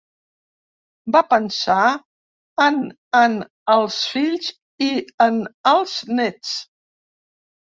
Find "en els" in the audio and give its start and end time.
3.19-3.99, 5.27-5.97